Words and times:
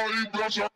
Ahí, 0.00 0.30
gracias. 0.32 0.69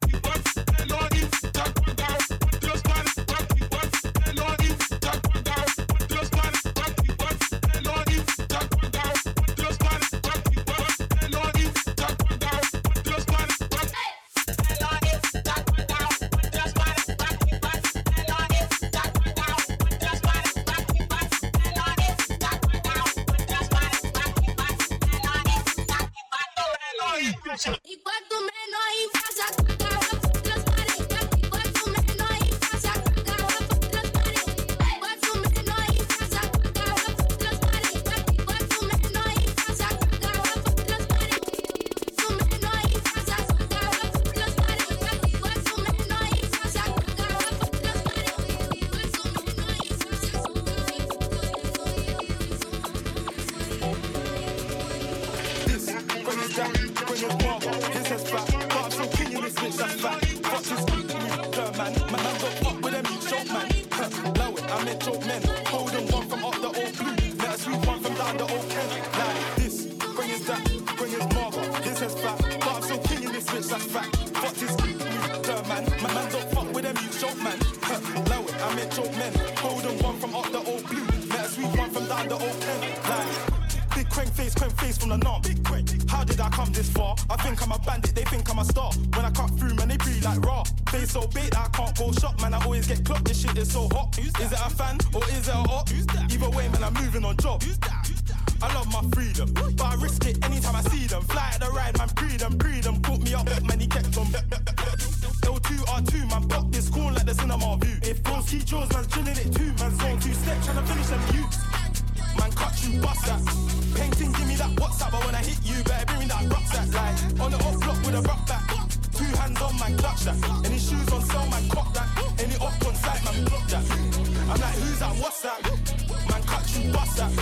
Who's 124.94 125.02
on 125.02 125.16
WhatsApp? 125.16 126.30
Man, 126.30 126.42
catch 126.44 126.78
you 126.78 126.92
WhatsApp. 126.92 127.34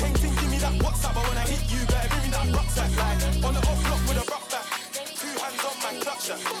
Painting, 0.00 0.34
give 0.34 0.50
me 0.50 0.58
that 0.58 0.72
WhatsApp. 0.82 1.14
But 1.14 1.28
when 1.28 1.38
I 1.38 1.46
hit 1.46 1.62
you, 1.70 1.86
better 1.86 2.08
give 2.08 2.24
me 2.24 2.30
that 2.30 2.52
rucksack. 2.52 2.90
Like 2.98 3.44
on 3.44 3.54
the 3.54 3.60
off 3.60 3.80
block 3.86 4.00
with 4.08 4.16
a 4.16 4.30
rock 4.32 4.50
back. 4.50 4.66
Two 5.14 5.28
hands 5.38 5.64
on 5.64 5.76
my 5.84 6.00
clutch. 6.02 6.26
That. 6.26 6.55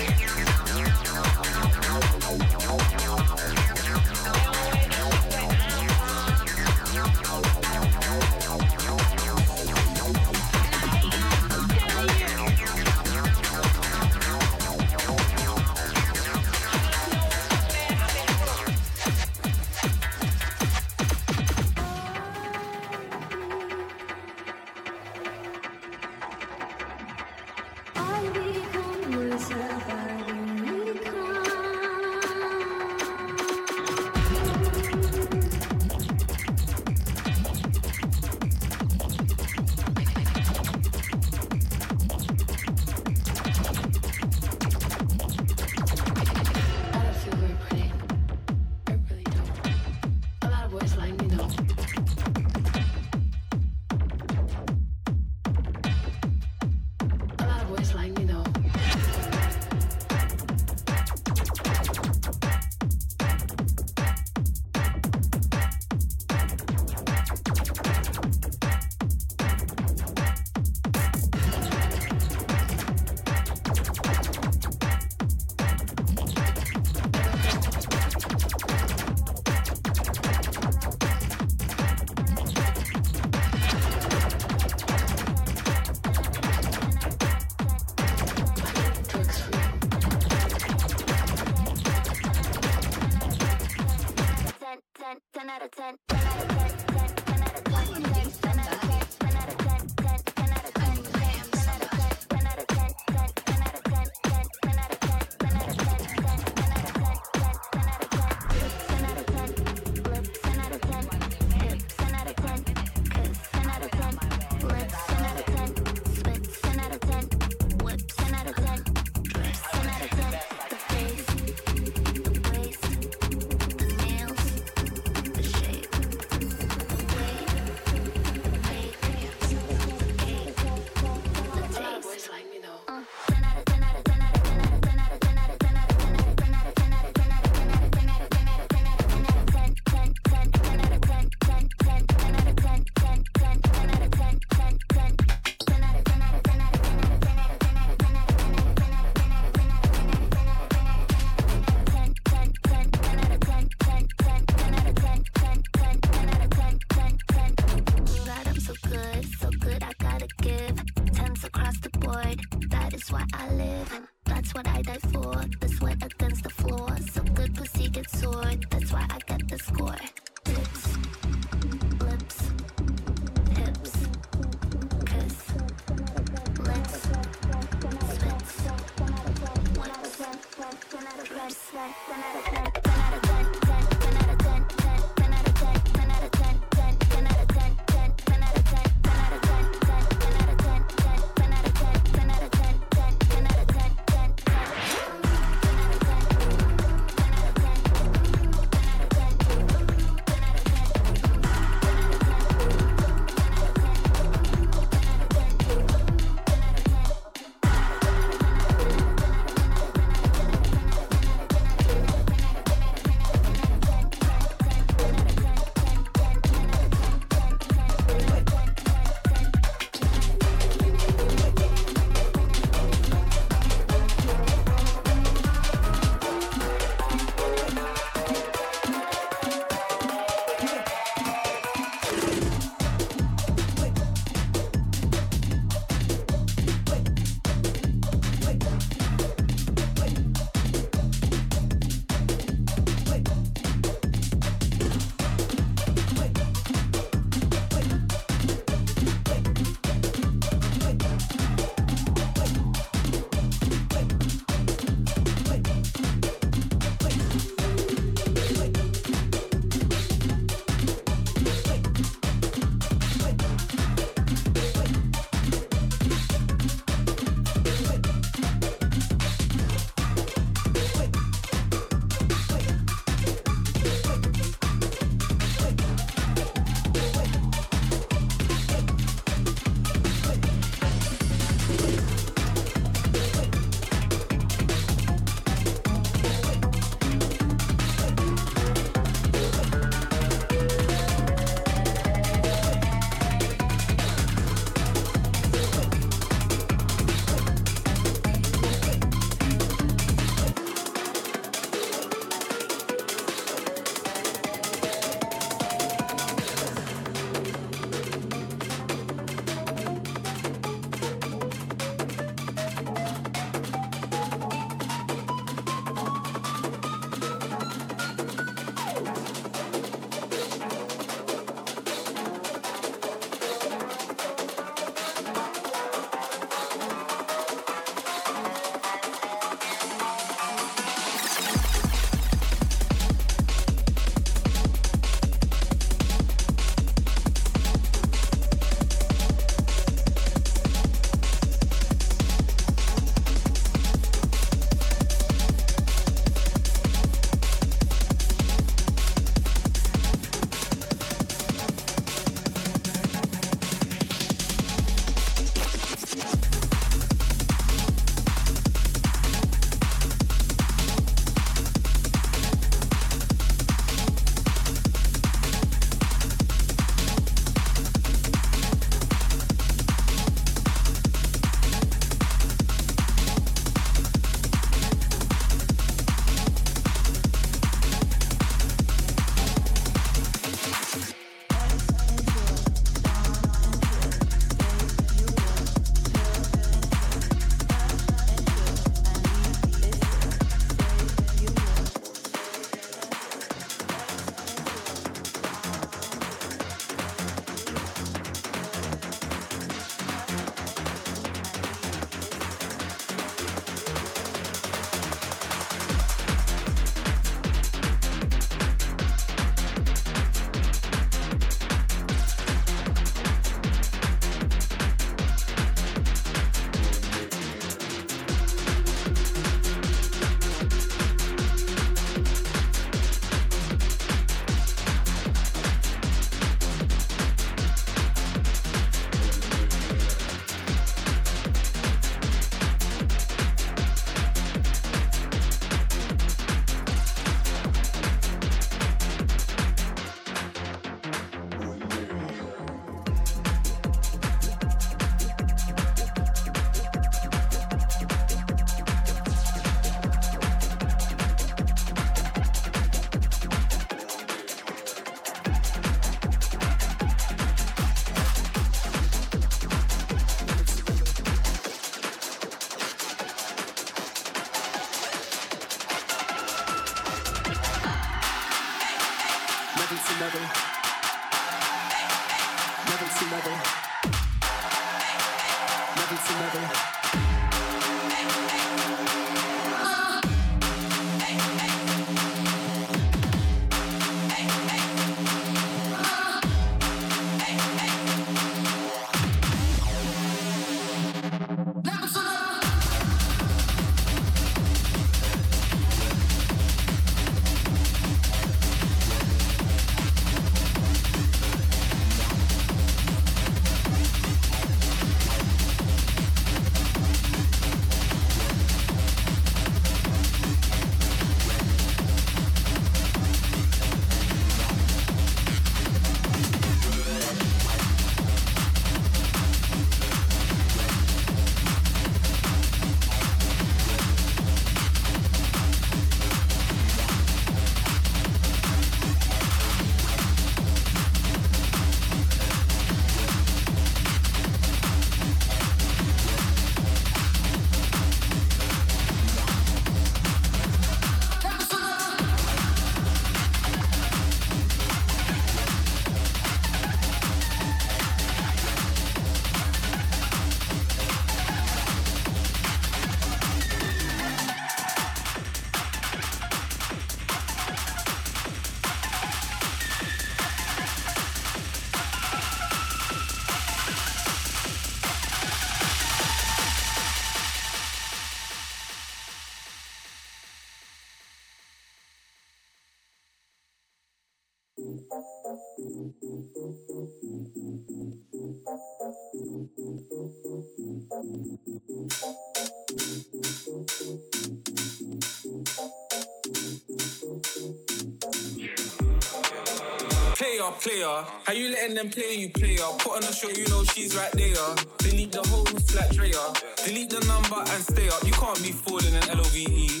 Player. 590.82 591.24
How 591.44 591.52
you 591.52 591.70
letting 591.70 591.94
them 591.94 592.10
play 592.10 592.34
you, 592.34 592.50
player? 592.50 592.84
Put 592.98 593.16
on 593.16 593.22
a 593.22 593.32
show, 593.32 593.48
you 593.50 593.66
know 593.68 593.84
she's 593.84 594.16
right 594.16 594.32
there. 594.32 594.74
Delete 594.98 595.32
the 595.32 595.42
whole 595.48 595.64
flat 595.64 596.10
trayer. 596.10 596.84
Delete 596.84 597.10
the 597.10 597.20
number 597.26 597.60
and 597.72 597.82
stay 597.84 598.08
up. 598.08 598.24
You 598.24 598.32
can't 598.32 598.60
be 598.62 598.72
falling 598.72 599.14
in 599.14 599.22
LOVE. 599.38 600.00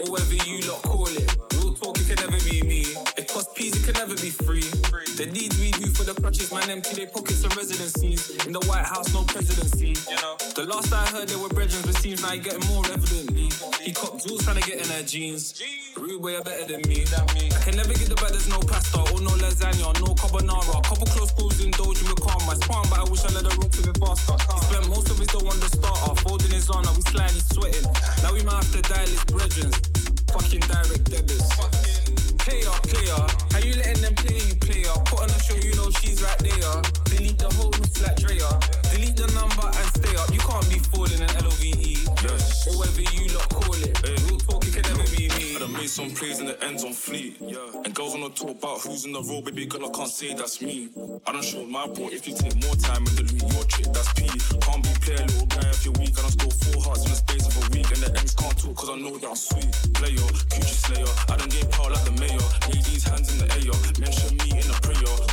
Or 0.00 0.10
whatever 0.12 0.34
you 0.46 0.60
lot 0.70 0.82
call 0.82 1.08
it. 1.08 1.31
The 6.38 6.54
man, 6.54 6.70
empty 6.70 6.94
their 6.96 7.06
pockets 7.06 7.44
and 7.44 7.54
residencies. 7.56 8.46
In 8.46 8.52
the 8.52 8.60
White 8.64 8.86
House, 8.86 9.12
no 9.12 9.22
presidency. 9.24 9.94
You 10.08 10.16
know. 10.16 10.36
The 10.54 10.64
last 10.64 10.92
I 10.92 11.04
heard, 11.12 11.28
they 11.28 11.36
were 11.36 11.48
brethren, 11.48 11.82
but 11.84 11.96
seems 11.96 12.22
now 12.22 12.34
getting 12.36 12.64
more 12.72 12.84
evidently. 12.88 13.50
He 13.80 13.92
copped 13.92 14.24
jewels 14.24 14.44
trying 14.44 14.60
to 14.60 14.64
get 14.68 14.80
in 14.80 14.88
their 14.88 15.02
jeans. 15.02 15.60
Rude 15.96 16.22
way 16.22 16.36
are 16.36 16.42
better 16.42 16.64
than 16.64 16.82
me. 16.88 17.04
I 17.04 17.60
can 17.64 17.76
never 17.76 17.92
get 17.92 18.08
the 18.08 18.16
bad, 18.16 18.32
there's 18.32 18.48
no 18.48 18.60
pasta 18.60 19.00
or 19.12 19.20
no 19.20 19.32
lasagna, 19.40 19.92
no 20.00 20.14
carbonara. 20.16 20.82
Couple 20.84 21.06
close 21.12 21.32
calls 21.32 21.60
indulging 21.60 22.08
with 22.08 22.20
calm. 22.20 22.40
My 22.46 22.54
spawn, 22.54 22.86
but 22.88 22.98
I 23.00 23.04
wish 23.10 23.24
I 23.24 23.30
let 23.36 23.44
her 23.44 23.56
rock 23.60 23.70
to 23.70 23.80
me 23.86 23.92
faster. 24.00 24.36
He 24.36 24.58
spent 24.66 24.88
most 24.88 25.10
of 25.10 25.18
his 25.18 25.28
dough 25.28 25.46
on 25.46 25.58
the 25.60 25.68
starter, 25.68 26.14
folding 26.22 26.52
his 26.52 26.68
honor, 26.70 26.92
we 26.96 27.02
slightly 27.02 27.42
sweating. 27.52 27.86
Now 28.22 28.32
we 28.32 28.42
might 28.42 28.64
have 28.64 28.72
to 28.72 28.82
dial 28.82 29.08
his 29.08 29.24
brethren. 29.28 29.72
Fucking 30.32 30.64
direct 30.64 31.04
debits. 31.10 32.11
Player, 32.42 32.74
player, 32.82 33.26
how 33.52 33.58
you 33.60 33.72
letting 33.76 34.02
them 34.02 34.14
play 34.16 34.34
you, 34.34 34.54
player? 34.56 34.92
Put 35.06 35.20
on 35.20 35.30
a 35.30 35.38
show, 35.38 35.54
you 35.54 35.76
know 35.76 35.90
she's 35.90 36.20
right 36.22 36.38
there. 36.38 36.82
Delete 37.04 37.38
the 37.38 37.48
whole 37.54 37.70
flat 37.94 38.16
Drea. 38.16 38.50
Delete 38.90 39.16
the 39.16 39.30
number 39.32 39.64
and 39.64 39.88
stay 39.94 40.16
up. 40.16 40.28
You 40.34 40.40
can't 40.40 40.68
be 40.68 40.80
falling 40.80 41.22
in 41.22 41.44
LOVE. 41.44 42.01
Yes. 42.22 42.68
Or 42.68 42.78
whatever 42.78 43.02
you 43.02 43.34
lot 43.34 43.48
call 43.50 43.74
it. 43.74 43.98
Hey. 43.98 44.14
Real 44.26 44.38
talk, 44.38 44.64
it 44.64 44.74
can 44.74 44.82
never 44.94 45.08
be 45.10 45.28
me. 45.34 45.56
I 45.56 45.58
done 45.58 45.72
made 45.72 45.90
some 45.90 46.10
plays 46.10 46.38
and 46.38 46.48
the 46.48 46.56
ends 46.62 46.84
on 46.84 46.92
fleet. 46.92 47.36
Yeah. 47.40 47.58
And 47.84 47.94
girls 47.94 48.14
wanna 48.14 48.30
talk 48.30 48.50
about 48.50 48.80
who's 48.82 49.04
in 49.04 49.12
the 49.12 49.22
role, 49.22 49.42
baby 49.42 49.66
girl, 49.66 49.86
I 49.86 49.90
can't 49.90 50.08
say 50.08 50.32
that's 50.34 50.62
me. 50.62 50.90
I 51.26 51.32
done 51.32 51.42
showed 51.42 51.68
my 51.68 51.86
bro 51.86 52.08
if 52.12 52.28
you 52.28 52.34
take 52.34 52.54
more 52.62 52.76
time 52.76 53.06
and 53.06 53.16
delete 53.16 53.42
your 53.42 53.64
trick, 53.64 53.90
that's 53.92 54.12
P. 54.14 54.30
Can't 54.62 54.82
be 54.86 54.92
player, 55.02 55.26
little 55.26 55.46
guy 55.46 55.66
if 55.68 55.84
you're 55.84 55.98
weak. 55.98 56.14
I 56.18 56.22
done 56.22 56.30
stole 56.30 56.54
four 56.62 56.82
hearts 56.86 57.02
in 57.02 57.10
the 57.10 57.18
space 57.18 57.46
of 57.50 57.58
a 57.58 57.64
week. 57.74 57.90
And 57.90 58.00
the 58.06 58.10
ends 58.14 58.34
can't 58.38 58.54
talk 58.54 58.76
cause 58.76 58.90
I 58.90 58.96
know 59.02 59.18
that 59.18 59.26
I'm 59.26 59.34
sweet. 59.34 59.72
Player, 59.98 60.28
coochie 60.46 60.78
slayer. 60.78 61.10
I 61.26 61.36
done 61.42 61.50
get 61.50 61.70
power 61.74 61.90
like 61.90 62.04
the 62.06 62.14
mayor. 62.22 62.46
Ladies, 62.70 63.02
hands 63.02 63.34
in 63.34 63.42
the 63.42 63.50
air. 63.50 63.74
Mention 63.98 64.30
me 64.38 64.62
in 64.62 64.66
a 64.70 64.76
prayer. 64.78 65.31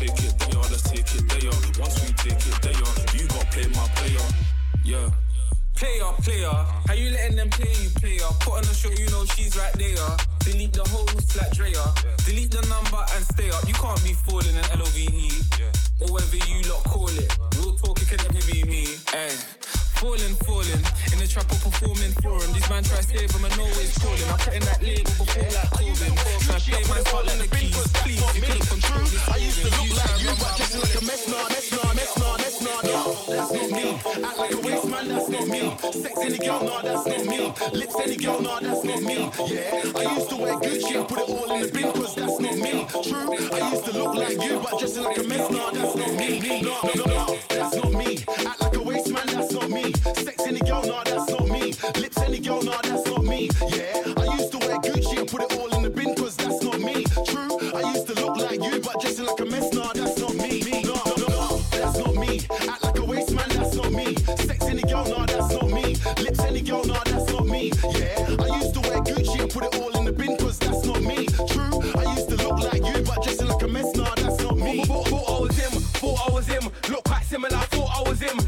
Take 0.00 0.24
it 0.24 0.38
there, 0.38 0.60
let's 0.72 0.82
take 0.82 1.14
it 1.14 1.28
there. 1.28 1.52
Once 1.78 2.00
we 2.00 2.12
take 2.14 2.32
it 2.32 2.62
there, 2.62 2.72
you 2.72 3.28
got 3.28 3.50
play 3.52 3.68
my 3.76 3.86
player. 3.96 4.26
Yeah. 4.82 5.29
Player, 5.80 6.12
player, 6.20 6.52
how 6.84 6.92
you 6.92 7.08
letting 7.08 7.40
them 7.40 7.48
play 7.48 7.72
you, 7.80 7.88
player? 7.96 8.28
Put 8.44 8.60
on 8.60 8.68
a 8.68 8.74
show, 8.76 8.92
you 8.92 9.08
know 9.08 9.24
she's 9.32 9.56
right 9.56 9.72
there. 9.80 10.12
Delete 10.44 10.76
the 10.76 10.84
whole 10.92 11.08
flat 11.24 11.56
Drea. 11.56 11.80
Delete 12.28 12.52
the 12.52 12.60
number 12.68 13.00
and 13.16 13.24
stay 13.24 13.48
up. 13.48 13.64
You 13.64 13.72
can't 13.72 13.96
be 14.04 14.12
falling 14.12 14.52
in 14.52 14.66
LOVE. 14.76 15.08
Or 16.04 16.12
whatever 16.12 16.36
you 16.36 16.68
lot 16.68 16.84
call 16.84 17.08
it. 17.08 17.32
Real 17.56 17.72
talk, 17.80 17.96
it 17.96 18.12
can 18.12 18.20
never 18.28 18.44
be 18.44 18.60
me. 18.68 18.92
Ay. 19.16 19.32
Falling, 19.96 20.36
falling, 20.44 20.84
in 21.12 21.16
the 21.16 21.24
trap 21.24 21.48
or 21.48 21.56
performing 21.64 22.12
for 22.20 22.36
him. 22.36 22.52
These 22.52 22.68
man 22.68 22.84
try 22.84 23.00
save 23.00 23.32
him 23.32 23.40
and 23.40 23.56
always 23.56 23.96
calling. 23.96 24.28
I'm 24.28 24.36
putting 24.36 24.64
that 24.68 24.84
label 24.84 25.16
before 25.16 25.48
like 25.48 25.72
Corbin. 25.80 26.12
Try 26.44 26.60
play 26.60 26.84
my 26.92 27.00
part 27.08 27.24
like 27.24 27.40
the 27.40 27.48
keys. 27.56 27.72
Please, 28.04 28.20
you 28.36 28.42
couldn't 28.44 28.68
control 28.68 29.04
this. 29.08 29.24
I 29.32 29.40
used 29.40 29.64
to 29.64 29.72
look 29.80 29.96
like 29.96 30.16
you, 30.20 30.28
but 30.36 30.52
just 30.60 30.76
like 30.76 30.92
a 30.92 31.02
mess 31.08 31.24
now, 31.24 31.48
mess 31.48 31.72
now, 31.72 31.88
mess 31.96 32.12
now, 32.20 32.39
that's 32.82 33.52
not 33.52 33.70
me. 33.70 34.00
Like 34.38 34.52
a 34.52 34.86
man, 34.86 35.08
that's 35.08 35.28
not 35.28 35.48
me. 35.48 35.76
Sex 35.92 36.18
any 36.20 36.38
girl, 36.38 36.62
no, 36.62 36.82
that's 36.82 37.06
not 37.06 37.26
me. 37.26 37.52
Lips 37.78 38.00
any 38.00 38.16
girl, 38.16 38.40
no, 38.40 38.60
that's 38.60 38.84
not 38.84 39.02
me. 39.02 39.30
Yeah, 39.48 39.82
I 39.96 40.14
used 40.16 40.30
to 40.30 40.36
wear 40.36 40.58
put 41.04 41.18
it 41.18 41.28
all 41.28 41.52
in 41.52 41.62
the 41.62 41.68
that's 42.14 42.40
not 42.40 42.56
me. 42.56 42.86
True, 43.02 43.32
I 43.52 43.70
used 43.70 43.84
to 43.84 43.92
look 43.92 44.14
like 44.14 44.42
you, 44.42 44.60
but 44.60 44.78
just 44.80 44.96
like 44.96 45.18
a 45.18 45.22
mess, 45.24 45.50
no, 45.50 45.70
that's 45.70 45.94
not 45.94 46.12
me. 46.14 46.62
No, 46.62 46.80
no, 46.94 47.04
no, 47.04 47.38
that's 47.48 47.76
not 47.76 47.92
me. 47.92 48.18
Act 48.46 48.60
like 48.60 48.76
a 48.76 48.84
man, 49.10 49.26
that's 49.26 49.52
not 49.52 49.70
me. 49.70 49.92
Sex 49.92 50.46
any 50.46 50.60
girl, 50.60 50.82
nah, 50.86 51.04
that's 51.04 51.30
not 51.30 51.48
me. 51.48 51.74
Lips 52.00 52.18
any 52.18 52.38
girl, 52.38 52.62
nah, 52.62 52.80
that's 52.82 53.06
not 53.06 53.24
me. 53.24 53.50
Yeah, 53.70 54.09
put 69.60 69.74
it 69.74 69.82
all 69.82 69.96
in 69.98 70.04
the 70.06 70.12
bin, 70.12 70.36
cause 70.38 70.58
that's 70.58 70.84
not 70.84 71.02
me. 71.02 71.26
True, 71.26 71.76
I 72.00 72.14
used 72.14 72.28
to 72.30 72.36
look 72.36 72.58
like 72.60 72.84
you, 72.84 73.02
but 73.04 73.22
dressing 73.22 73.48
like 73.48 73.62
a 73.62 73.68
mess, 73.68 73.94
nah, 73.94 74.14
that's 74.14 74.42
not 74.42 74.56
me. 74.56 74.84
Thought, 74.84 75.08
I 75.08 75.40
was 75.40 75.56
him, 75.58 75.72
thought 76.00 76.28
I 76.28 76.32
was 76.32 76.46
him. 76.46 76.64
Look 76.88 77.04
quite 77.04 77.24
similar, 77.24 77.58
thought 77.74 77.90
I 77.98 78.08
was 78.08 78.20
him. 78.20 78.39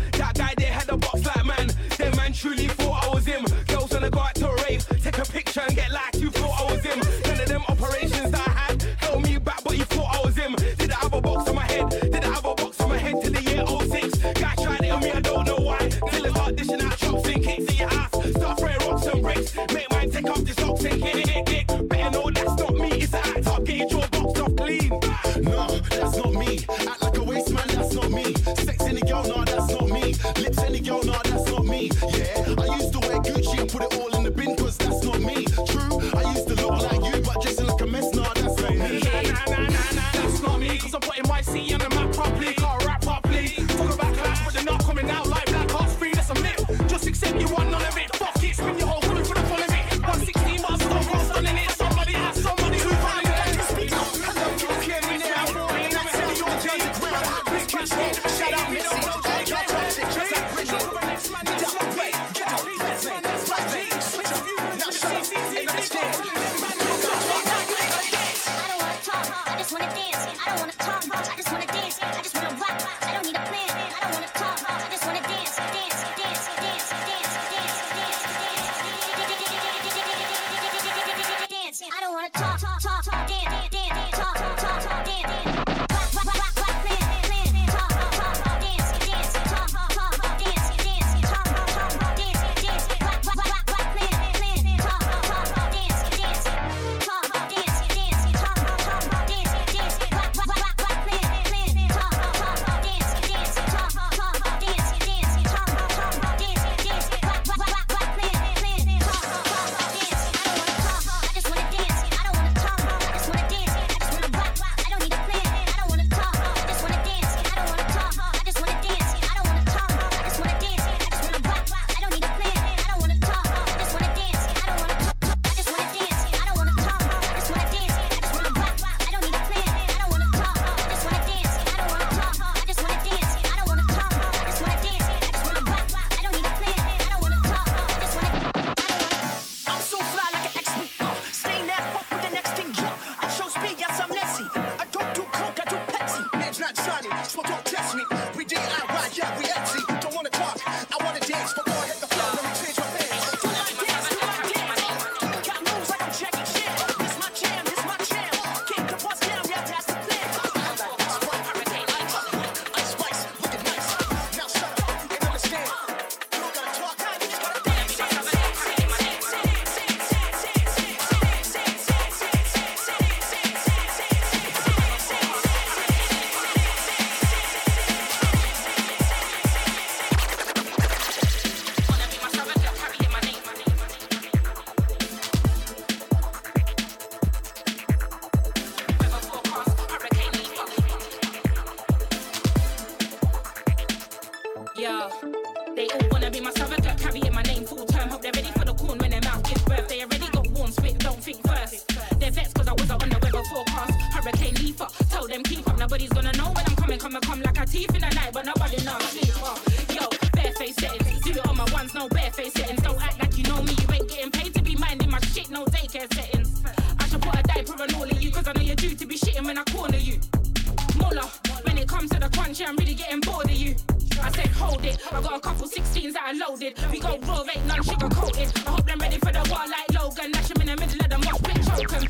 loaded. 226.62 226.90
We 226.90 227.00
go 227.00 227.18
raw, 227.22 227.44
ain't 227.54 227.66
none 227.66 227.82
sugar 227.82 228.08
coated. 228.08 228.52
I 228.66 228.70
hope 228.70 228.86
they're 228.86 228.96
ready 228.96 229.18
for 229.18 229.32
the 229.32 229.46
war 229.50 229.64
like 229.68 229.92
Logan. 229.94 230.32
Lash 230.32 230.50
him 230.50 230.60
in 230.60 230.66
the 230.68 230.76
middle 230.76 231.00
of 231.00 231.10
them, 231.10 231.20
watch 231.24 231.42
bit 231.42 231.64
choke 231.64 231.90
him. 231.90 232.08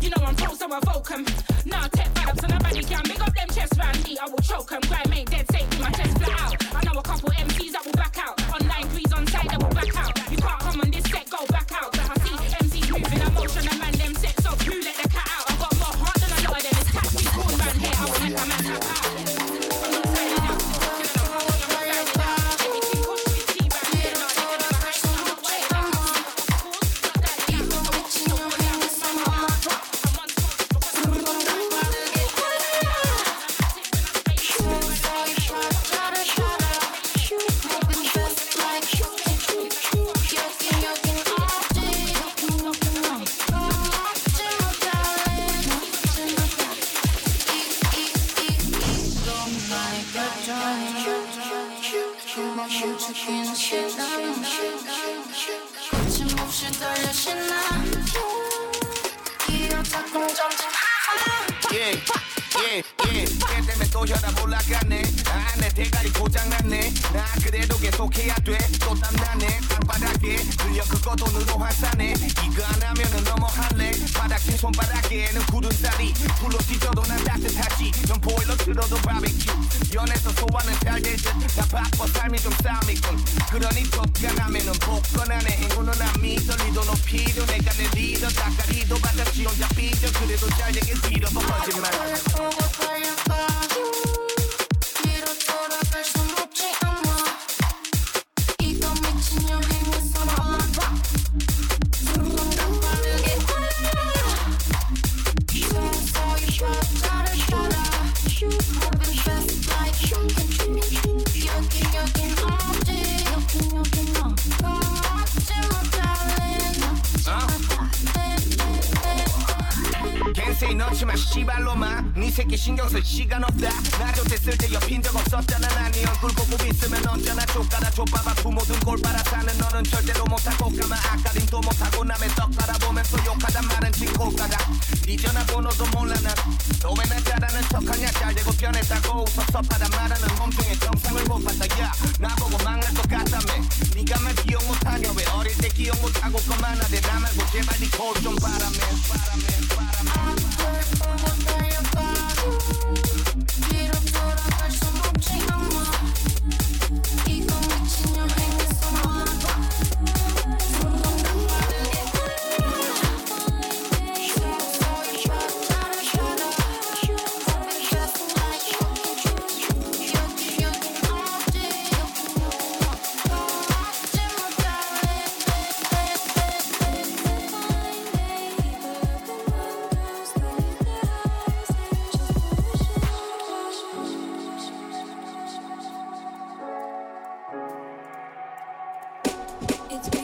You 0.00 0.10
know 0.10 0.24
I'm 0.24 0.34
pro, 0.36 0.54
so 0.54 0.72
I 0.72 0.80
folk 0.80 1.10
em. 1.10 1.24
Now 1.66 1.80
nah, 1.80 1.88
tech 1.88 2.08
vibes 2.14 2.42
and 2.44 2.52
a 2.52 2.58
body 2.58 2.82
cam. 2.82 3.02
Big 3.04 3.20
up 3.20 3.34
them 3.34 3.48
chest 3.48 3.74
round 3.78 4.04
me, 4.04 4.18
I 4.18 4.26
will 4.28 4.38
choke 4.38 4.70
him. 4.70 4.80
Grime 4.82 5.12
ain't 5.12 5.30
dead, 5.30 5.49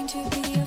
to 0.07 0.31
be 0.31 0.66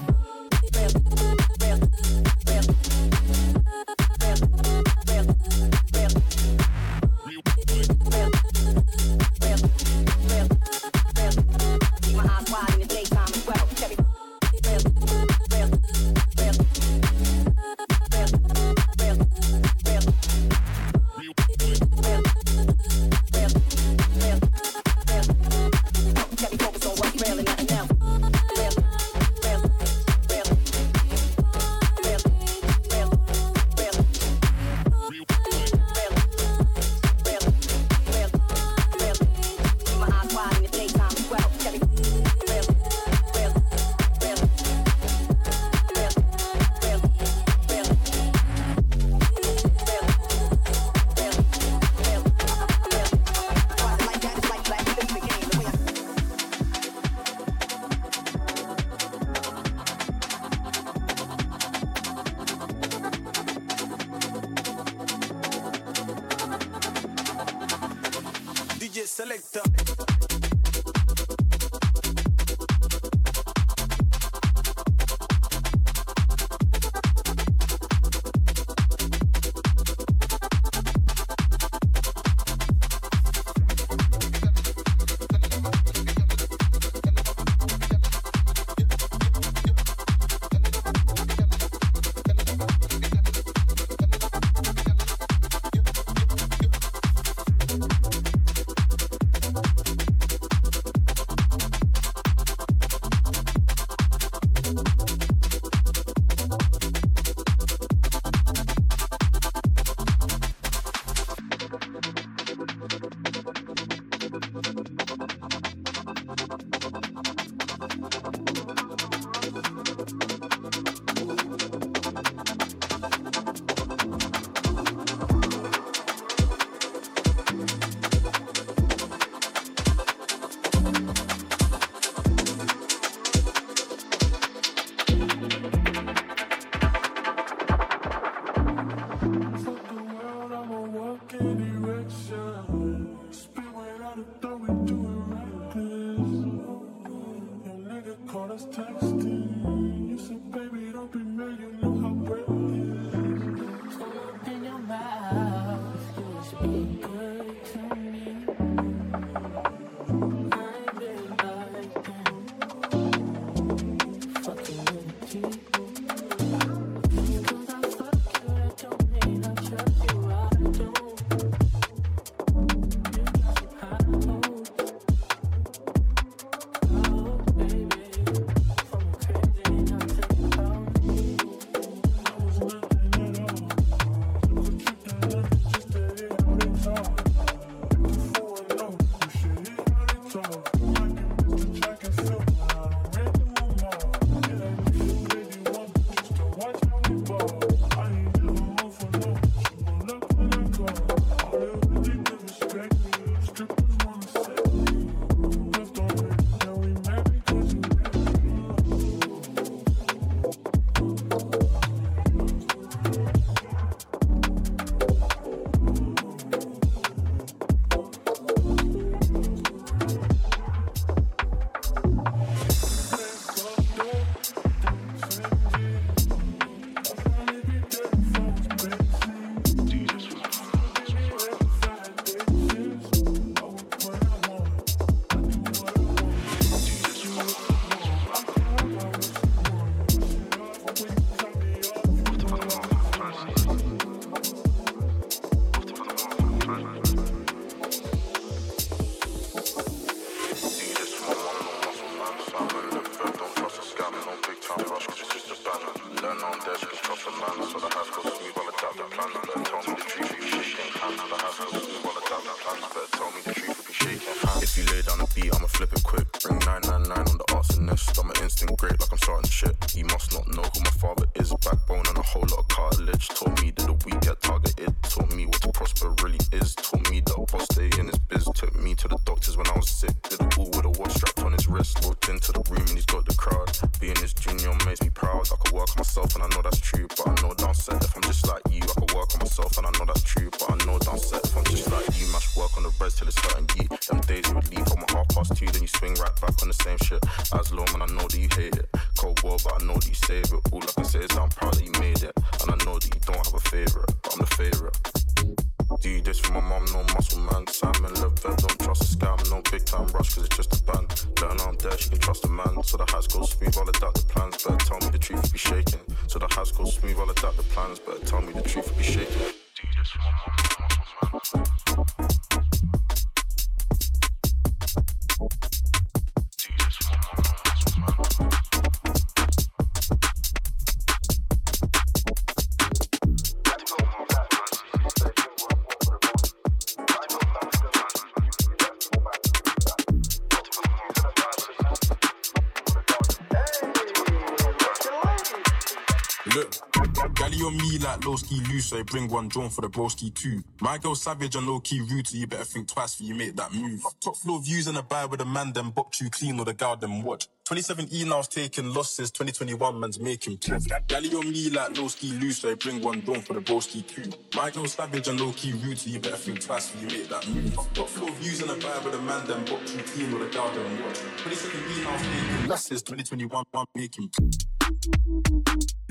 low 348.30 348.36
ski 348.36 348.62
loose, 348.72 348.94
I 348.94 349.02
bring 349.02 349.28
one 349.28 349.48
drone 349.48 349.70
for 349.70 349.82
the 349.82 349.90
broski 349.90 350.32
too. 350.32 350.64
My 350.82 351.00
girl 351.00 351.16
savage 351.16 351.56
and 351.56 351.66
low 351.66 351.80
key 351.80 352.00
rude, 352.00 352.28
so 352.28 352.38
you 352.38 352.46
better 352.46 352.64
think 352.64 352.88
twice 352.88 353.16
before 353.16 353.28
you 353.28 353.36
make 353.36 353.56
that 353.56 353.74
move. 353.74 354.04
Top 354.20 354.38
floor 354.38 354.62
views 354.62 354.88
in 354.88 354.96
a 354.98 355.02
buy 355.02 355.26
with 355.26 355.42
a 355.42 355.46
man, 355.46 355.74
then 355.74 355.90
bop 355.90 356.14
you 356.22 356.30
clean 356.30 356.60
or 356.60 356.66
the 356.66 356.74
gal 356.74 356.96
them 356.96 357.24
watch. 357.24 357.48
2017 357.66 358.32
I 358.32 358.38
was 358.38 358.48
taking 358.48 358.94
losses, 358.94 359.32
2021 359.32 360.00
man's 360.00 360.20
making 360.20 360.58
proof. 360.58 360.86
Galley 361.08 361.34
on 361.34 361.50
me 361.50 361.72
like 361.72 361.98
low 361.98 362.08
ski 362.08 362.32
loose, 362.34 362.60
so 362.60 362.70
I 362.70 362.76
bring 362.76 363.02
one 363.02 363.22
drone 363.22 363.42
for 363.42 363.54
the 363.54 363.62
broski 363.62 364.06
too. 364.06 364.30
My 364.56 364.70
girl 364.70 364.86
savage 364.86 365.28
and 365.28 365.40
low 365.40 365.52
key 365.54 365.72
rude, 365.72 365.98
so 365.98 366.12
you 366.12 366.20
better 366.20 366.38
think 366.38 366.62
twice 366.62 366.92
before 366.92 367.10
you 367.10 367.20
make 367.20 367.30
that 367.30 367.48
move. 367.48 367.74
Top 367.96 368.10
floor 368.10 368.30
views 368.34 368.62
in 368.62 368.70
a 368.70 368.76
buy 368.76 369.00
with 369.04 369.16
a 369.16 369.22
man, 369.22 369.48
then 369.48 369.66
bop 369.66 369.82
you 369.88 370.04
clean 370.04 370.34
or 370.34 370.46
the 370.46 370.52
gal 370.52 370.70
them 370.70 371.04
watch. 371.04 371.18
2017 371.44 372.06
I 372.06 372.12
was 372.14 372.22
taking 372.22 372.70
losses, 372.70 373.02
2021 373.02 373.64
man 373.74 373.86
making 373.96 374.30
proof. 374.30 374.69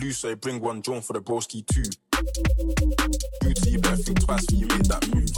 Loose, 0.01 0.24
bring 0.41 0.61
one 0.61 0.81
drone 0.81 1.01
for 1.01 1.12
the 1.12 1.20
broski 1.20 1.66
too. 1.66 1.83
Booty, 3.41 3.70
you 3.70 3.79
better 3.79 3.97
think 3.97 4.24
twice 4.24 4.47
before 4.47 4.61
you 4.61 4.66
make 4.68 4.85
that 4.85 5.09
move. 5.14 5.31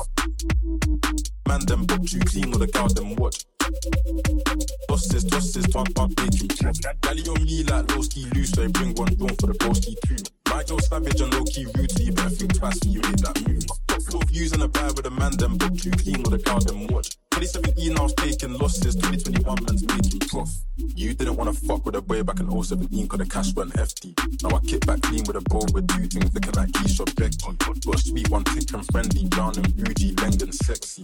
Man, 1.48 1.64
them 1.66 1.86
book 1.86 2.12
you 2.12 2.20
clean 2.20 2.52
or 2.54 2.58
the 2.58 2.66
gal 2.66 2.88
them 2.88 3.16
watch. 3.16 3.44
Tosses, 4.88 5.24
tosses, 5.24 5.66
twang, 5.66 5.86
make 5.96 6.42
you. 6.42 6.48
Galley 7.00 7.22
on 7.28 7.42
me 7.44 7.62
like 7.64 7.90
low 7.94 8.02
ski 8.02 8.26
loose, 8.34 8.50
so 8.50 8.68
bring 8.68 8.94
one 8.94 9.14
drone 9.14 9.36
for 9.36 9.46
the 9.46 9.54
broski 9.54 9.96
too. 10.06 10.22
My 10.50 10.62
girl 10.64 10.78
savage 10.80 11.20
and 11.20 11.32
low 11.32 11.44
key 11.44 11.66
rude, 11.74 11.90
so 11.90 12.02
you 12.02 12.12
better 12.12 12.30
think 12.30 12.58
twice 12.58 12.78
before 12.80 12.92
you 12.92 13.00
make 13.00 13.16
that 13.24 13.48
move. 13.48 13.64
Top 13.88 14.02
floor 14.02 14.22
views 14.24 14.52
in 14.52 14.60
a 14.62 14.68
buy 14.68 14.86
with 14.88 15.06
a 15.06 15.10
man, 15.10 15.32
them 15.38 15.56
book 15.56 15.84
you 15.84 15.92
clean 15.92 16.20
or 16.26 16.30
the 16.30 16.38
gal 16.38 16.60
them 16.60 16.86
watch. 16.88 17.16
2017 17.30 17.96
I 17.96 18.02
was 18.02 18.14
taking 18.14 18.52
losses, 18.58 18.94
2021 18.96 19.64
man's 19.64 19.86
making 19.86 20.20
prof. 20.28 20.50
You 20.76 21.14
didn't 21.14 21.36
wanna 21.36 21.52
fuck 21.52 21.86
with 21.86 21.94
a 21.94 22.02
boy 22.02 22.22
back 22.22 22.40
in 22.40 22.50
017 22.50 23.08
cause 23.08 23.18
the 23.18 23.26
cash 23.26 23.54
went 23.54 23.74
hefty. 23.76 24.14
Now 24.42 24.56
I 24.56 24.60
kick 24.60 24.84
back 24.84 25.00
clean 25.02 25.24
with 25.24 25.36
a 25.36 25.40
bro 25.40 25.60
with 25.72 25.88
two 25.88 26.04
things 26.10 26.34
looking 26.34 26.52
like 26.52 26.68
Keisha 26.76 27.06
Becky. 27.16 27.56
Got 27.86 27.94
a 27.94 27.98
sweet 27.98 28.28
one, 28.30 28.44
thick 28.44 28.72
and 28.74 28.84
friendly, 28.92 29.26
brown 29.28 29.56
and 29.56 29.74
bougie, 29.76 30.12
length 30.20 30.42
and 30.42 30.54
sexy. 30.54 31.02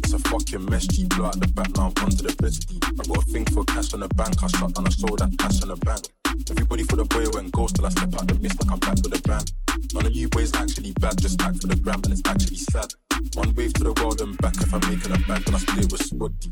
It's 0.00 0.12
a 0.12 0.18
fucking 0.30 0.64
mess, 0.70 0.86
G 0.86 1.04
blow 1.04 1.26
out 1.26 1.40
the 1.40 1.48
back, 1.48 1.74
now 1.76 1.92
I'm 1.92 2.04
onto 2.04 2.22
the 2.24 2.32
bestie. 2.40 2.80
I 2.86 3.02
got 3.04 3.18
a 3.18 3.26
thing 3.26 3.44
for 3.46 3.64
cash 3.64 3.92
on 3.92 4.00
the 4.00 4.08
bank, 4.14 4.42
I 4.42 4.46
shut 4.46 4.72
down, 4.72 4.86
I 4.86 4.90
sold 4.90 5.18
that 5.18 5.36
cash 5.36 5.60
on 5.62 5.68
the 5.68 5.76
bank. 5.76 6.08
Everybody 6.50 6.84
for 6.84 6.96
the 6.96 7.04
boy 7.04 7.26
went 7.34 7.52
ghost 7.52 7.76
till 7.76 7.86
I 7.86 7.90
step 7.90 8.14
out 8.14 8.28
the 8.28 8.34
mist 8.40 8.62
like 8.62 8.72
I'm 8.72 8.78
back 8.78 8.96
with 9.02 9.18
a 9.18 9.20
bang. 9.28 9.44
None 9.92 10.06
of 10.06 10.14
you 10.14 10.28
boys 10.28 10.54
actually 10.54 10.92
bad, 11.00 11.18
just 11.18 11.42
act 11.42 11.60
for 11.60 11.66
the 11.66 11.76
gram 11.76 12.00
and 12.04 12.12
it's 12.12 12.22
actually 12.24 12.56
sad. 12.56 12.92
One 13.34 13.54
wave 13.54 13.72
to 13.74 13.84
the 13.84 13.92
world 14.02 14.20
and 14.20 14.36
back 14.38 14.56
if 14.56 14.72
I'm 14.72 14.80
making 14.88 15.12
a 15.12 15.18
bag, 15.28 15.44
then 15.44 15.54
I 15.54 15.58
split 15.58 15.92
with 15.92 16.02
Spotty. 16.02 16.50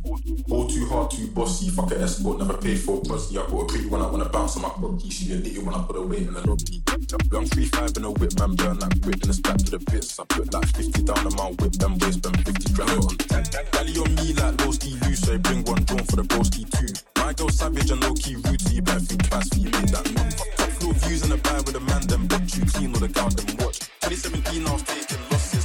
All 0.50 0.66
too 0.68 0.86
hard, 0.86 1.10
too 1.10 1.26
bossy, 1.28 1.70
fuck 1.70 1.90
a 1.92 2.00
escort, 2.00 2.38
never 2.38 2.56
pay 2.58 2.76
for 2.76 3.00
pussy. 3.00 3.38
I 3.38 3.46
got 3.46 3.62
a 3.62 3.64
pretty 3.66 3.86
when 3.86 4.02
I 4.02 4.06
wanna 4.06 4.28
bounce 4.28 4.56
on 4.56 4.62
my 4.62 4.72
body. 4.76 5.10
She 5.10 5.32
a 5.32 5.36
little 5.36 5.64
when 5.64 5.74
I 5.74 5.82
put 5.84 5.96
away 5.96 6.18
in 6.18 6.34
the 6.34 6.40
lobby. 6.46 6.82
Young 7.32 7.46
3-5 7.46 7.96
in 7.96 8.04
a 8.04 8.10
whip, 8.10 8.38
man, 8.38 8.54
burn 8.54 8.78
that 8.78 8.94
whip, 9.04 9.20
then 9.20 9.30
it's 9.30 9.40
back 9.40 9.58
to 9.58 9.70
the 9.70 9.78
bits. 9.90 10.18
I 10.18 10.24
put 10.24 10.52
like 10.52 10.68
50 10.76 11.02
down 11.02 11.26
on 11.26 11.34
my 11.36 11.50
whip, 11.58 11.72
them 11.72 11.96
boys 11.96 12.14
spend 12.14 12.44
50 12.44 12.72
grand 12.74 12.90
on. 12.90 13.16
Galley 13.72 13.96
on 13.98 14.14
me 14.16 14.32
like 14.34 14.54
ski 14.74 14.96
loose, 15.02 15.20
so 15.20 15.34
I 15.34 15.36
bring 15.38 15.64
one 15.64 15.82
drone 15.84 16.04
for 16.04 16.16
the 16.16 16.22
broski 16.22 16.68
too. 16.68 16.92
My 17.20 17.32
girl 17.32 17.48
savage 17.48 17.90
and 17.90 18.00
low 18.02 18.14
key 18.14 18.36
rude, 18.36 18.60
so 18.60 18.70
you 18.70 18.82
better 18.82 19.00
think 19.00 19.22
twice 19.28 19.48
before 19.48 19.64
you 19.64 19.70
make 19.70 19.90
that 19.90 20.06
move. 20.12 20.36
Top 20.56 20.70
floor 20.78 20.94
views 20.94 21.22
in 21.22 21.30
the 21.30 21.38
bag 21.38 21.66
with 21.66 21.76
a 21.76 21.80
man, 21.80 22.02
them 22.06 22.26
but 22.26 22.42
you 22.56 22.64
clean 22.66 22.94
or 22.94 23.00
the 23.00 23.08
count 23.08 23.36
them 23.36 23.56
watch. 23.64 23.78
2017 24.04 24.66
I 24.66 24.72
was 24.72 24.82
taking 24.82 25.22
losses, 25.30 25.63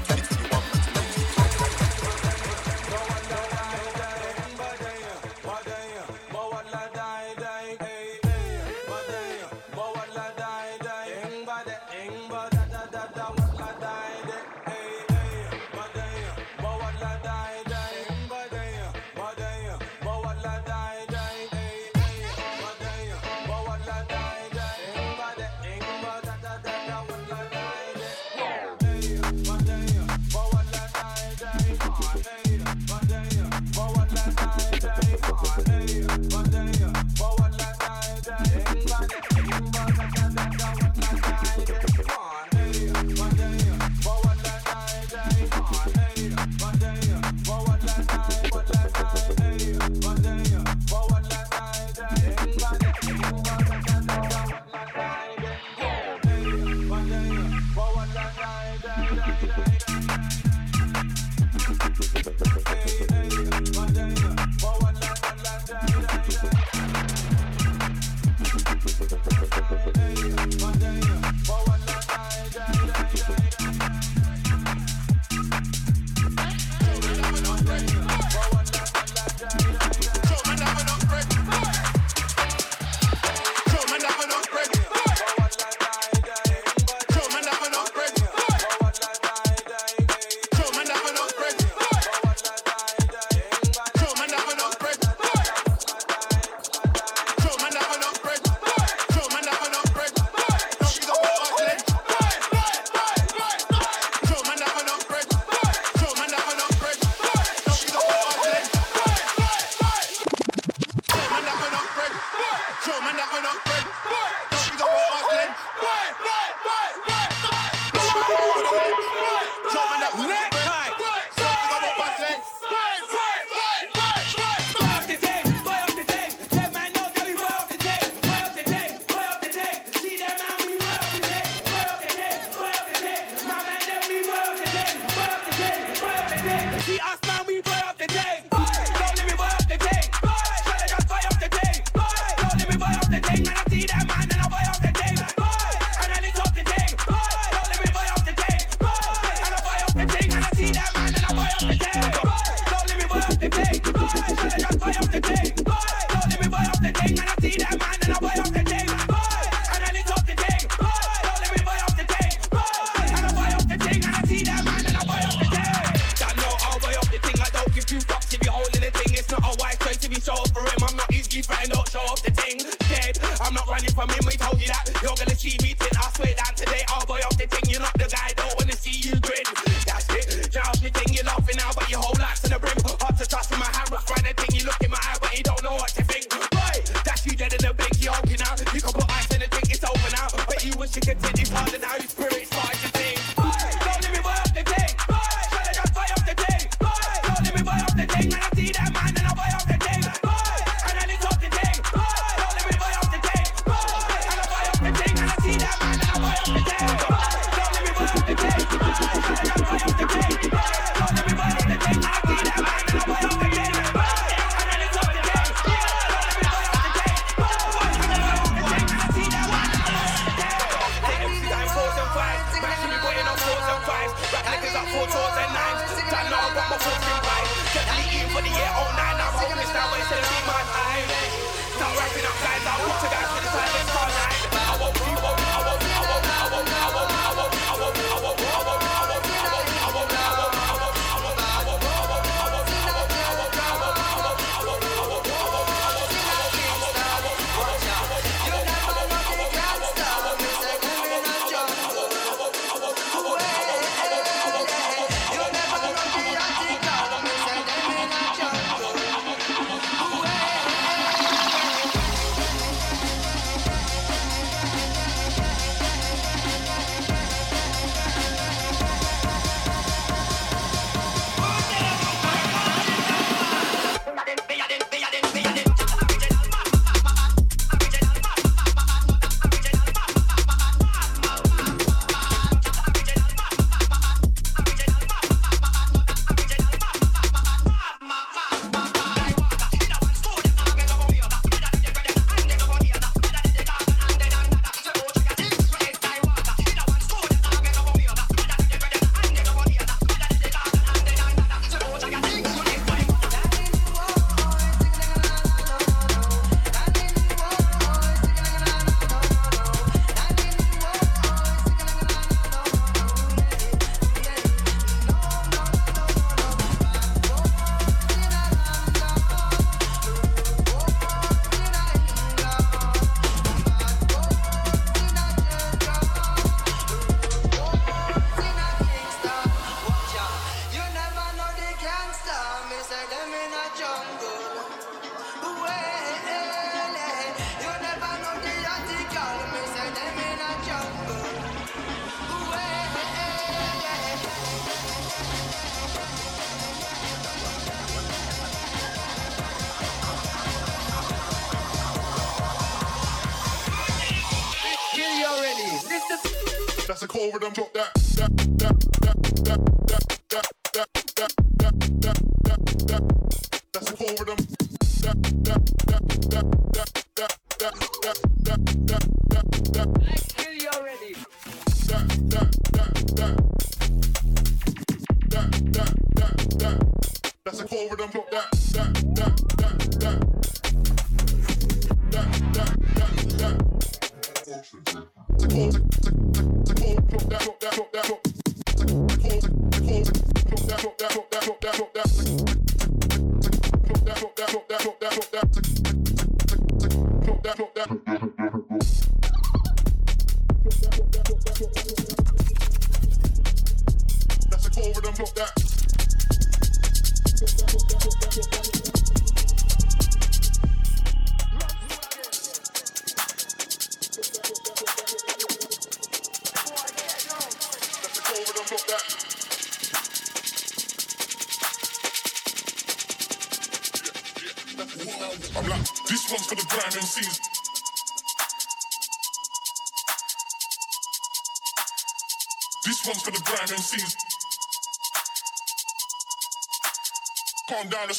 You're 177.69 177.81
not 177.81 177.93
the 177.93 178.07
guy. 178.07 178.38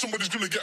somebody's 0.00 0.30
gonna 0.30 0.48
get 0.48 0.59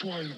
point. 0.00 0.37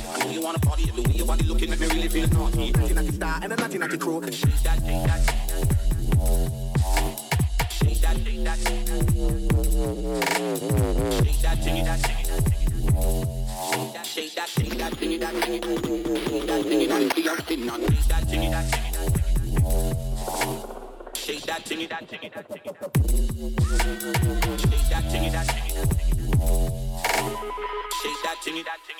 body. 0.00 0.22
I 0.24 0.32
you 0.32 0.40
wanna 0.42 0.58
party. 0.58 0.84
The 0.86 1.02
way 1.02 1.14
your 1.14 1.26
body 1.26 1.44
looking 1.44 1.72
at 1.72 1.78
me 1.80 1.86
really 1.88 2.08
feel 2.08 2.28
naughty. 2.28 2.70
Nothing 2.72 2.96
like 2.96 3.08
a 3.08 3.12
star 3.12 3.40
and 3.42 3.52
a 3.52 3.56
nothing 3.56 3.80
like 3.80 3.92
a 3.92 3.98
crow. 3.98 4.20
Shake 4.22 4.30
that, 4.62 4.78
shake 4.80 5.06
that. 5.06 5.20
Shake 7.70 8.00
that, 8.00 8.16
shake 8.24 8.44
that. 8.44 8.58
Shake 11.14 11.40
that, 11.42 11.58
shake 11.62 11.84
that, 11.84 11.98
shake 12.04 12.26
that. 12.26 12.42
Shake 13.74 13.94
that, 13.94 14.06
shake 14.06 14.34
that, 14.34 14.48
shake 14.48 14.78
that, 14.78 14.92
shake 14.94 15.20
that, 15.20 15.34
shake 15.34 15.58
that, 15.58 15.74
shake 15.74 16.00
that, 16.44 16.62
shake 16.64 16.84
that, 16.84 17.00
shake 17.04 17.24
that, 17.24 18.22
shake 18.28 18.50
that, 18.50 18.64
shake 18.70 18.90
that. 18.90 19.04
Shake 21.24 21.44
that, 21.46 21.66
shake 21.66 21.88
that, 21.88 22.02
shake 22.10 22.32
that, 22.32 22.44
shake 22.50 22.64
that. 22.64 22.80
Shake 24.54 24.90
that, 24.90 25.02
shake 25.04 25.30
that, 25.30 25.32
shake 25.32 25.32
that, 25.32 25.46
shake 25.46 25.64
that. 25.64 25.84
Shake 28.04 28.22
that, 28.22 28.36
shake 28.44 28.64
that, 28.64 28.78
shake 28.86 28.88
that 28.88 28.93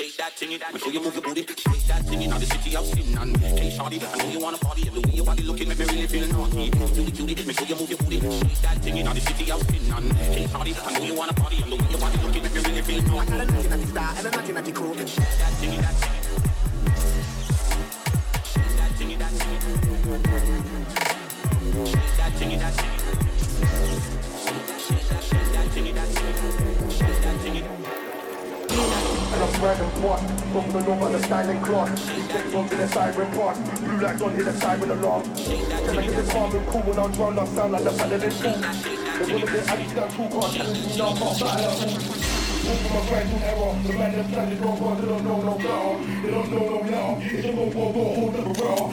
shake 0.00 0.16
that 0.16 0.32
thing. 0.32 0.50
We 0.50 0.56
know 0.56 0.88
you 0.88 1.00
move 1.02 1.14
your 1.14 1.22
booty, 1.22 1.44
shake 1.44 1.84
that 1.88 2.02
thing. 2.06 2.30
Now 2.30 2.38
the 2.38 2.46
city 2.46 2.76
I'm 2.76 2.84
sitting 2.84 3.18
on. 3.18 3.34
Hey, 3.34 3.70
shawty, 3.70 4.00
I 4.00 4.16
know 4.16 4.30
you 4.30 4.40
wanna 4.40 4.56
party. 4.58 4.88
And 4.88 4.96
the 4.96 5.00
way 5.00 5.14
your 5.14 5.26
body 5.26 5.42
looking 5.42 5.68
make 5.68 5.78
me 5.78 5.84
really 5.84 6.06
feel 6.06 6.26
naughty. 6.28 6.70
Cutie, 6.70 7.12
cutie, 7.12 7.44
make 7.44 7.58
sure 7.58 7.68
you 7.68 7.76
move 7.76 7.90
your 7.90 7.98
booty, 7.98 8.20
shake 8.20 8.60
that 8.64 8.78
thing. 8.82 9.04
Now 9.04 9.12
the 9.12 9.20
city 9.20 9.52
I'm 9.52 9.60
sitting 9.60 9.92
on. 9.92 10.10
Hey, 10.10 10.46
shawty, 10.46 10.72
I 10.86 10.98
know 10.98 11.04
you 11.04 11.14
wanna 11.14 11.34
party. 11.34 11.62
And 11.62 11.72
the 11.72 11.76
way 11.76 11.88
your 11.90 12.00
body 12.00 12.18
looking 12.24 12.42
make 12.42 12.54
me 12.54 12.60
really 12.60 12.82
feel 12.82 13.02
naughty. 13.02 13.32
I 13.32 13.36
got 13.36 13.40
a 13.40 13.52
knocking 13.52 13.72
at 13.72 13.80
the 13.80 13.86
star 13.86 14.14
and 14.16 14.26
a 14.26 14.30
knocking 14.30 14.56
at 14.56 14.64
the 14.64 14.72
crew. 14.72 14.94
Shake 14.96 15.36
that 15.40 15.52
thing, 15.60 15.80
that 15.84 15.94
thing. 16.00 16.14
Shake 18.50 18.74
that 18.80 18.90
thingy, 18.96 19.16
that 19.20 19.32
thingy. 19.36 19.58
Shake 21.92 22.16
that 22.16 22.32
thing, 22.40 22.58
that 22.58 22.72
thing. 22.72 22.92
Shake 24.80 25.08
that, 25.10 25.22
shake 25.28 25.50
that 25.52 25.66
thingy, 25.74 25.92
that 25.94 26.08
thingy 26.08 26.79
random 29.60 29.90
squad. 29.96 30.20
From 30.50 30.70
the 30.72 30.80
north 30.80 31.02
on 31.02 31.12
the 31.12 31.22
styling 31.22 31.60
cloth. 31.62 31.90
These 32.14 32.28
next 32.28 32.54
ones 32.54 32.72
in 32.72 32.78
the 32.78 32.88
siren 32.88 33.30
part. 33.32 33.56
Blue 33.80 34.00
lights 34.00 34.22
on, 34.22 34.34
hit 34.34 34.44
the 34.44 34.52
siren 34.52 34.90
alarm. 34.90 35.22
Then 35.34 35.98
I 35.98 36.02
get 36.02 36.16
this 36.16 36.32
calm 36.32 36.56
and 36.56 36.66
cool 36.66 36.80
when 36.82 36.98
I'm 36.98 37.12
drowned. 37.12 37.40
I 37.40 37.44
sound 37.46 37.72
like 37.72 37.84
the 37.84 37.90
paladin 37.90 38.30
fool. 38.30 38.58
They 39.20 39.32
wanna 39.32 39.46
get 39.46 39.72
addicted 39.72 39.94
to 39.94 40.08
two 40.16 40.28
cards. 40.32 40.98
Now 40.98 41.08
I'm 41.08 41.18
not. 41.20 42.30
Over 42.60 42.94
my 42.94 43.22
to 43.24 43.36
error. 43.46 43.72
The 43.82 43.92
man 43.94 44.12
that's 44.12 44.30
planted 44.30 44.60
wrong, 44.60 44.78
cause 44.78 45.00
they 45.00 45.08
don't 45.08 45.24
know 45.24 45.42
no 45.42 45.54
better. 45.56 46.22
They 46.22 46.30
don't 46.30 46.50
know 46.50 46.68
no 46.68 46.78
better. 46.84 47.36
It's 47.36 47.48
a 47.48 47.52
go, 47.52 47.70
go, 47.70 47.92
go, 47.92 48.04
hold 48.14 48.36
up 48.36 48.46
a 48.46 48.52
bra. 48.54 48.88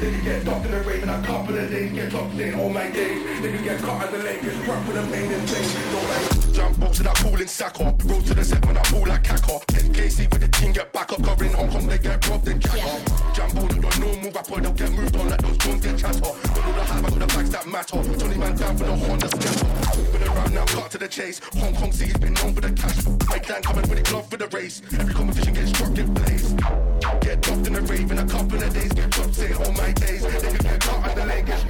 Then 0.00 0.14
you 0.14 0.22
get 0.22 0.44
ducked 0.44 0.64
in 0.64 0.70
the 0.70 0.80
rain 0.82 1.02
in 1.02 1.08
a 1.08 1.22
couple 1.22 1.58
of 1.58 1.70
days. 1.70 1.92
Get 1.92 2.10
dropped 2.10 2.34
in 2.34 2.54
all 2.54 2.70
my 2.70 2.90
days. 2.90 3.42
Then 3.42 3.52
you 3.52 3.62
get 3.64 3.80
cut 3.80 4.02
at 4.02 4.12
the 4.12 4.18
leg. 4.18 4.40
Get 4.42 4.62
struck 4.62 4.86
with 4.86 4.96
a 4.96 5.12
pain 5.12 5.32
and 5.32 5.48
pain. 5.48 5.92
No 5.92 5.98
way. 6.08 6.27
Jump 6.58 6.80
box 6.80 6.96
to 6.96 7.04
that 7.04 7.14
cooling 7.14 7.46
sack 7.46 7.80
up. 7.80 8.02
Roll 8.02 8.20
to 8.20 8.34
the 8.34 8.44
set 8.44 8.66
when 8.66 8.76
I 8.76 8.82
pull 8.90 9.06
like 9.06 9.22
cacker. 9.22 9.62
KC 9.94 10.28
with 10.32 10.40
the 10.40 10.48
team 10.48 10.72
get 10.72 10.92
back 10.92 11.12
up. 11.12 11.22
Covering 11.22 11.52
Hong 11.52 11.70
Kong, 11.70 11.86
they 11.86 11.98
get 11.98 12.28
robbed 12.28 12.48
and 12.48 12.60
jack 12.60 12.82
up. 12.82 13.32
Jump 13.32 13.54
on 13.58 13.68
the 13.68 13.98
normal 14.00 14.30
rapper, 14.32 14.60
they'll 14.60 14.72
get 14.72 14.90
moved 14.90 15.16
on 15.16 15.28
like 15.28 15.40
those 15.40 15.56
drones 15.58 15.86
get 15.86 15.96
chatter. 15.96 16.18
But 16.18 16.64
all 16.66 16.72
the 16.72 16.82
hype, 16.82 17.04
I 17.04 17.10
got 17.10 17.18
the 17.20 17.26
bags 17.28 17.50
that 17.50 17.66
matter. 17.68 18.02
Tony 18.18 18.36
man 18.38 18.56
down 18.56 18.76
for 18.76 18.84
the 18.90 18.96
Honda 18.96 19.28
scatter. 19.28 20.18
Been 20.18 20.22
around 20.26 20.52
now, 20.52 20.64
cut 20.66 20.90
to 20.90 20.98
the 20.98 21.06
chase. 21.06 21.40
Hong 21.60 21.74
Kong 21.76 21.92
city's 21.92 22.18
been 22.18 22.34
known 22.34 22.52
for 22.52 22.60
the 22.60 22.72
cash. 22.72 23.06
My 23.28 23.38
clan 23.38 23.62
coming 23.62 23.88
with 23.88 23.98
it, 24.00 24.06
glove 24.06 24.28
for 24.28 24.36
the 24.36 24.48
race. 24.48 24.82
Every 24.98 25.14
competition 25.14 25.54
gets 25.54 25.70
struck, 25.70 25.94
get 25.94 26.12
blazed. 26.12 26.58
Get 27.20 27.40
dropped 27.40 27.68
in 27.68 27.74
the 27.74 27.82
rave 27.82 28.10
in 28.10 28.18
a 28.18 28.26
couple 28.26 28.60
of 28.60 28.74
days. 28.74 28.92
Get 28.92 29.10
dropped, 29.10 29.34
say 29.36 29.52
all 29.52 29.72
my 29.74 29.92
days. 29.92 30.22
They 30.26 30.58
get 30.58 30.80
cut 30.80 31.06
at 31.06 31.14
the 31.14 31.24
leg, 31.24 31.46
get 31.46 31.60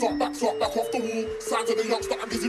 back, 0.00 0.18
backs 0.18 0.42
up, 0.42 0.58
back 0.58 0.76
off 0.76 0.90
the 0.92 0.98
wall. 0.98 1.40
Sign 1.40 1.62
of 1.62 1.76
the 1.76 1.86
youngster, 1.86 2.14
I'm 2.20 2.28
busy 2.28 2.48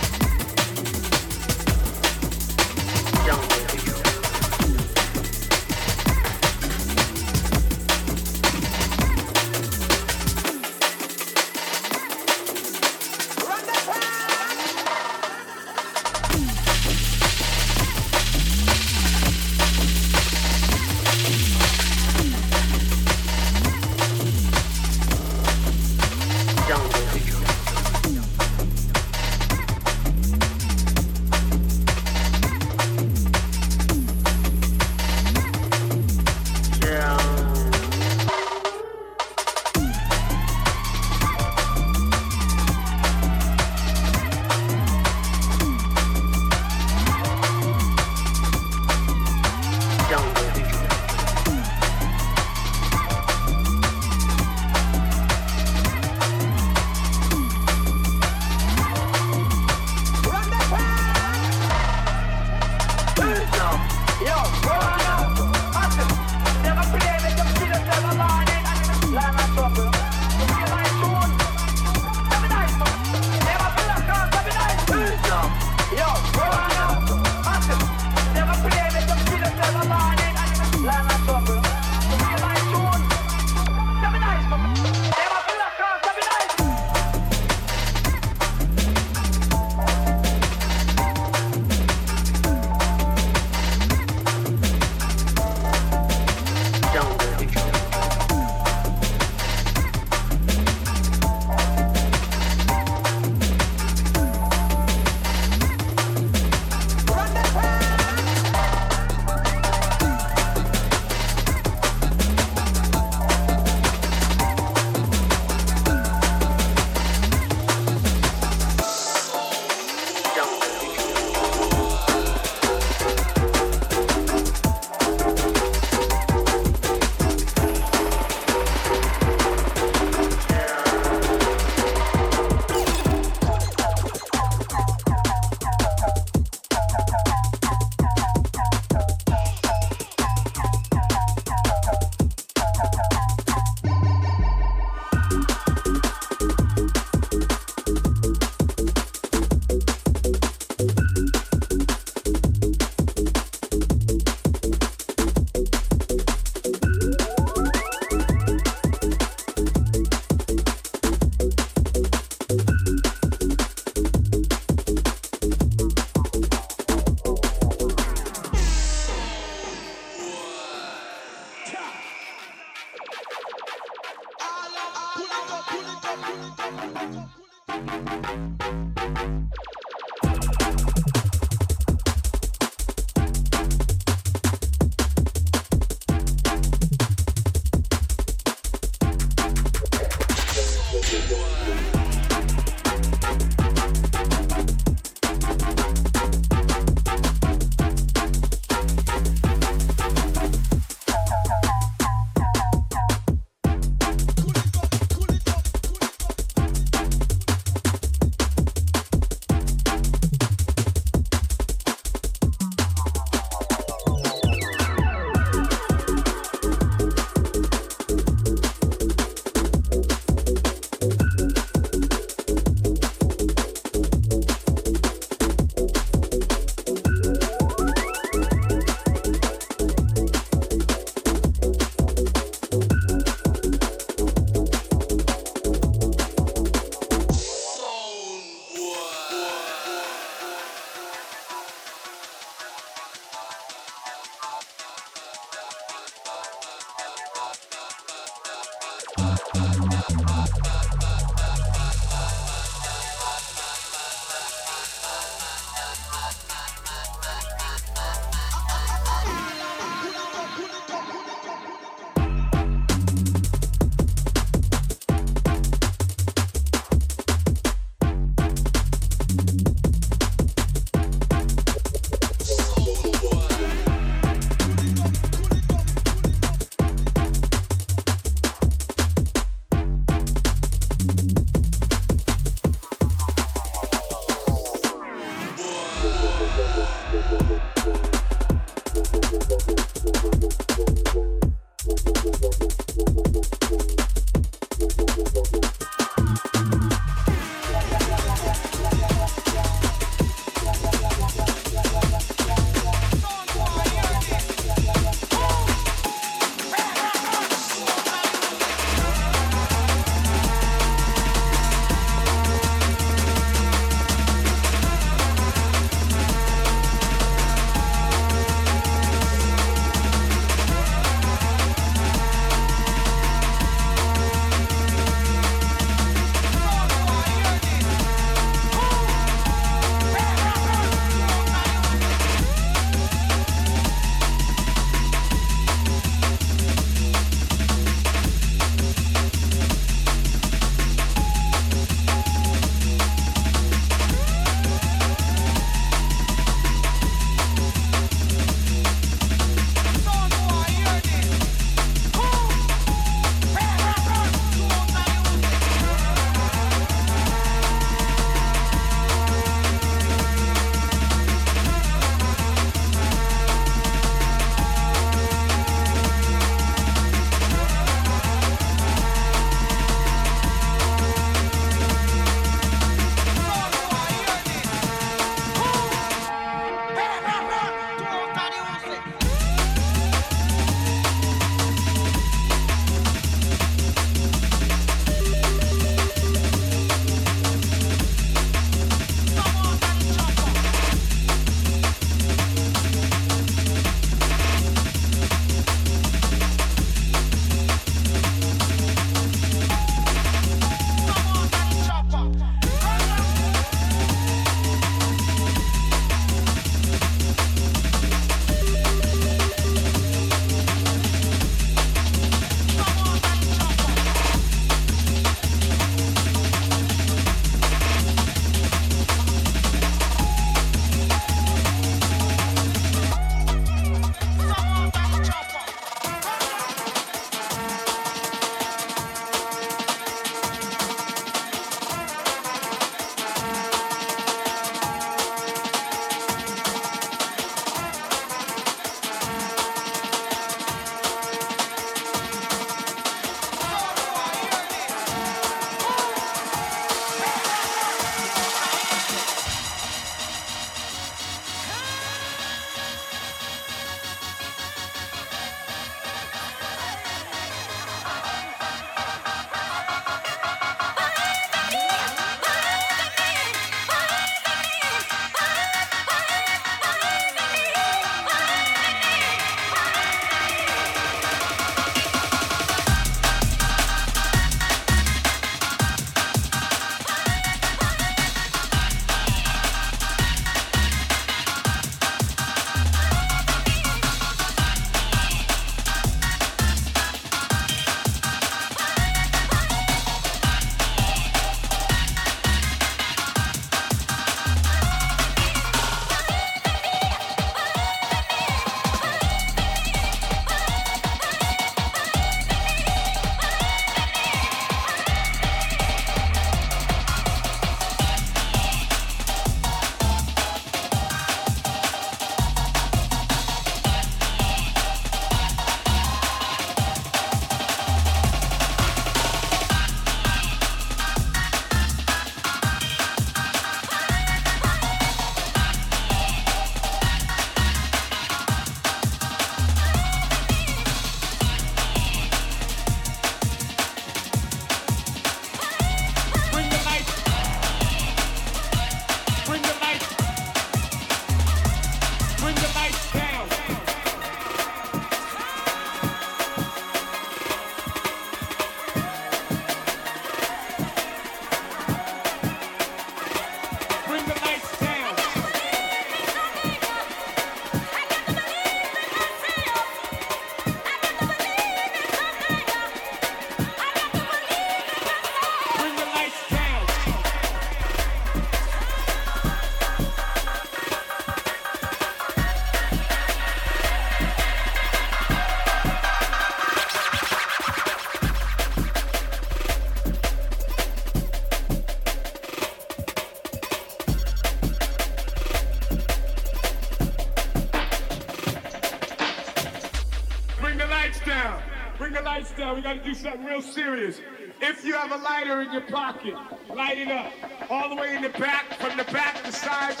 something 593.13 593.45
real 593.45 593.61
serious. 593.61 594.19
If 594.61 594.85
you 594.85 594.93
have 594.93 595.11
a 595.11 595.17
lighter 595.17 595.61
in 595.61 595.71
your 595.71 595.81
pocket, 595.81 596.35
light 596.69 596.97
it 596.97 597.09
up. 597.09 597.31
All 597.69 597.89
the 597.89 597.95
way 597.95 598.15
in 598.15 598.21
the 598.21 598.29
back, 598.29 598.73
from 598.75 598.97
the 598.97 599.05
back, 599.05 599.43
the 599.43 599.51
sides, 599.51 600.00